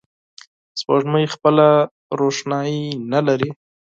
[0.79, 1.67] سپوږمۍ خپله
[2.19, 3.49] روښنایي نه لري